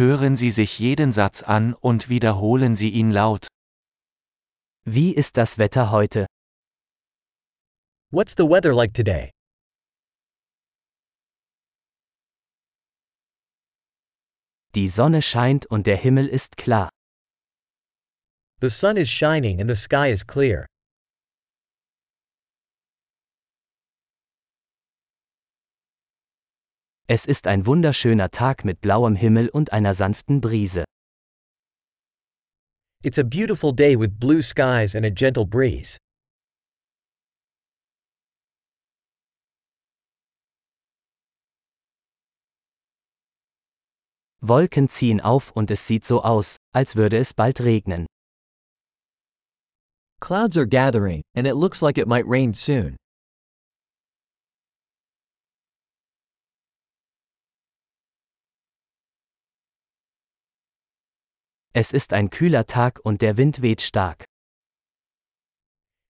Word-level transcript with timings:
Hören 0.00 0.34
Sie 0.34 0.50
sich 0.50 0.78
jeden 0.78 1.12
Satz 1.12 1.42
an 1.42 1.74
und 1.74 2.08
wiederholen 2.08 2.74
Sie 2.74 2.88
ihn 2.88 3.10
laut. 3.10 3.48
Wie 4.86 5.14
ist 5.14 5.36
das 5.36 5.58
Wetter 5.58 5.90
heute? 5.90 6.24
What's 8.10 8.34
the 8.34 8.44
weather 8.44 8.72
like 8.72 8.94
today? 8.94 9.30
Die 14.74 14.88
Sonne 14.88 15.20
scheint 15.20 15.66
und 15.66 15.86
der 15.86 15.98
Himmel 15.98 16.28
ist 16.28 16.56
klar. 16.56 16.88
The 18.62 18.70
sun 18.70 18.96
is 18.96 19.10
shining 19.10 19.60
and 19.60 19.68
the 19.68 19.76
sky 19.76 20.10
is 20.10 20.26
clear. 20.26 20.69
Es 27.12 27.26
ist 27.26 27.48
ein 27.48 27.66
wunderschöner 27.66 28.30
Tag 28.30 28.64
mit 28.64 28.80
blauem 28.80 29.16
Himmel 29.16 29.48
und 29.48 29.72
einer 29.72 29.94
sanften 29.94 30.40
Brise. 30.40 30.84
It's 33.02 33.18
a 33.18 33.24
beautiful 33.24 33.72
day 33.72 33.98
with 33.98 34.20
blue 34.20 34.44
skies 34.44 34.94
and 34.94 35.04
a 35.04 35.10
gentle 35.10 35.44
breeze. 35.44 35.98
Wolken 44.40 44.88
ziehen 44.88 45.20
auf 45.20 45.50
und 45.50 45.72
es 45.72 45.88
sieht 45.88 46.04
so 46.04 46.22
aus, 46.22 46.58
als 46.72 46.94
würde 46.94 47.16
es 47.16 47.34
bald 47.34 47.60
regnen. 47.60 48.06
Clouds 50.20 50.56
are 50.56 50.64
gathering, 50.64 51.22
and 51.34 51.48
it 51.48 51.56
looks 51.56 51.82
like 51.82 51.98
it 51.98 52.06
might 52.06 52.28
rain 52.28 52.54
soon. 52.54 52.99
Es 61.72 61.92
ist 61.92 62.12
ein 62.12 62.30
kühler 62.30 62.66
Tag 62.66 62.98
und 63.04 63.22
der 63.22 63.36
Wind 63.36 63.62
weht 63.62 63.80
stark. 63.80 64.24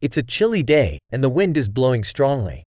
It's 0.00 0.18
a 0.18 0.22
chilly 0.22 0.64
day, 0.64 0.98
and 1.12 1.22
the 1.22 1.30
wind 1.30 1.56
is 1.56 1.72
blowing 1.72 2.02
strongly. 2.02 2.64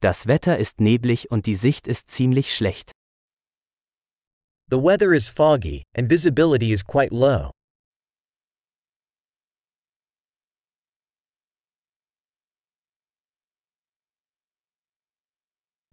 Das 0.00 0.26
Wetter 0.26 0.56
ist 0.58 0.80
neblig 0.80 1.30
und 1.30 1.44
die 1.44 1.54
Sicht 1.54 1.86
ist 1.86 2.08
ziemlich 2.08 2.54
schlecht. 2.54 2.92
The 4.70 4.78
weather 4.78 5.12
is 5.12 5.28
foggy, 5.28 5.82
and 5.94 6.08
visibility 6.08 6.72
is 6.72 6.82
quite 6.82 7.12
low. 7.12 7.50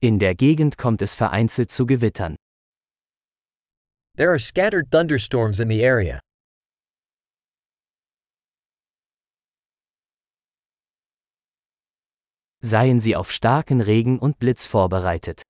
In 0.01 0.19
der 0.19 0.35
Gegend 0.35 0.77
kommt 0.77 1.01
es 1.01 1.15
vereinzelt 1.15 1.71
zu 1.71 1.85
Gewittern. 1.85 2.35
There 4.17 4.29
are 4.29 4.39
scattered 4.39 4.91
thunderstorms 4.91 5.59
in 5.59 5.67
the 5.67 5.83
area. 5.83 6.19
Seien 12.61 12.99
Sie 12.99 13.15
auf 13.15 13.31
starken 13.31 13.81
Regen 13.81 14.17
und 14.17 14.39
Blitz 14.39 14.65
vorbereitet. 14.65 15.43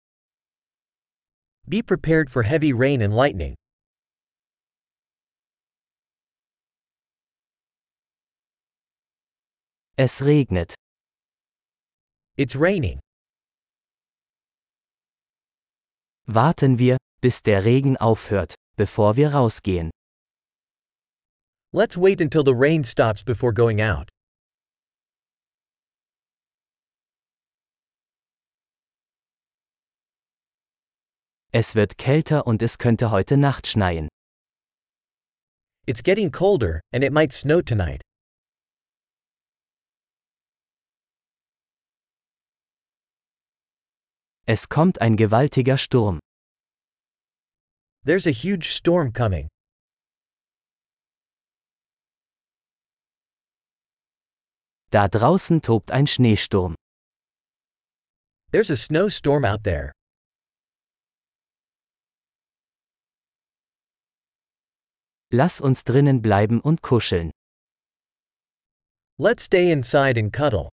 Be 1.68 1.82
prepared 1.82 2.30
for 2.30 2.44
heavy 2.44 2.74
rain 2.74 3.02
and 3.02 3.14
lightning. 3.14 3.56
Es 9.98 10.22
regnet. 10.22 10.76
It's 12.36 12.56
raining. 12.56 13.00
Warten 16.28 16.80
wir, 16.80 16.98
bis 17.22 17.44
der 17.44 17.66
Regen 17.66 17.98
aufhört, 17.98 18.56
bevor 18.78 19.16
wir 19.16 19.34
rausgehen. 19.34 19.92
Let's 21.72 21.98
wait 21.98 22.22
until 22.22 22.44
the 22.44 22.54
rain 22.54 22.84
stops 22.84 23.24
before 23.24 23.54
going 23.54 23.82
out. 23.82 24.10
Es 31.52 31.76
wird 31.76 31.98
kälter 31.98 32.48
und 32.48 32.62
es 32.62 32.78
könnte 32.78 33.12
heute 33.12 33.38
Nacht 33.38 33.68
schneien. 33.68 34.10
It's 35.86 36.02
getting 36.02 36.32
colder, 36.32 36.82
and 36.92 37.04
it 37.04 37.14
might 37.14 37.32
snow 37.32 37.62
tonight. 37.62 38.05
Es 44.48 44.70
kommt 44.70 45.02
ein 45.02 45.16
gewaltiger 45.18 45.76
Sturm. 45.76 46.20
There's 48.06 48.28
a 48.28 48.32
huge 48.32 48.66
storm 48.66 49.12
coming. 49.12 49.48
Da 54.92 55.08
draußen 55.08 55.64
tobt 55.64 55.90
ein 55.90 56.06
Schneesturm. 56.06 56.76
There's 58.52 58.70
a 58.70 58.76
snowstorm 58.76 59.46
out 59.46 59.64
there. 59.64 59.92
Lass 65.32 65.60
uns 65.60 65.84
drinnen 65.84 66.22
bleiben 66.22 66.62
und 66.62 66.84
kuscheln. 66.84 67.32
Let's 69.18 69.46
stay 69.46 69.72
inside 69.72 70.20
and 70.20 70.32
cuddle. 70.32 70.70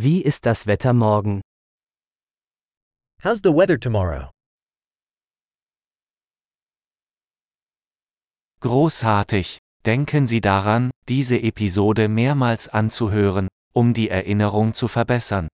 Wie 0.00 0.22
ist 0.22 0.46
das 0.46 0.68
Wetter 0.68 0.92
morgen? 0.92 1.40
How's 3.24 3.40
the 3.42 3.52
weather 3.52 3.80
tomorrow? 3.80 4.30
Großartig! 8.60 9.58
Denken 9.84 10.28
Sie 10.28 10.40
daran, 10.40 10.92
diese 11.08 11.42
Episode 11.42 12.06
mehrmals 12.06 12.68
anzuhören, 12.68 13.48
um 13.74 13.92
die 13.92 14.08
Erinnerung 14.08 14.72
zu 14.72 14.86
verbessern. 14.86 15.48